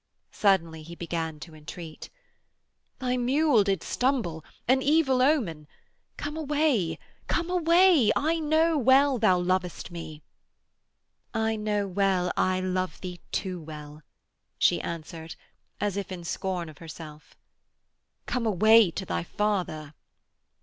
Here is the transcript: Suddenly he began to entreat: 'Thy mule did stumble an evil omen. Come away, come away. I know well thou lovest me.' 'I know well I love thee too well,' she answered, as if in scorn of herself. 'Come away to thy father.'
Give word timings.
Suddenly 0.31 0.81
he 0.81 0.95
began 0.95 1.39
to 1.41 1.53
entreat: 1.53 2.09
'Thy 2.97 3.17
mule 3.17 3.63
did 3.63 3.83
stumble 3.83 4.43
an 4.67 4.81
evil 4.81 5.21
omen. 5.21 5.67
Come 6.17 6.35
away, 6.35 6.97
come 7.27 7.51
away. 7.51 8.11
I 8.15 8.39
know 8.39 8.79
well 8.79 9.19
thou 9.19 9.37
lovest 9.37 9.91
me.' 9.91 10.23
'I 11.35 11.55
know 11.57 11.87
well 11.87 12.31
I 12.35 12.59
love 12.59 12.99
thee 13.01 13.19
too 13.31 13.61
well,' 13.61 14.01
she 14.57 14.81
answered, 14.81 15.35
as 15.79 15.95
if 15.97 16.11
in 16.11 16.23
scorn 16.23 16.67
of 16.67 16.79
herself. 16.79 17.35
'Come 18.25 18.47
away 18.47 18.89
to 18.89 19.05
thy 19.05 19.23
father.' 19.23 19.93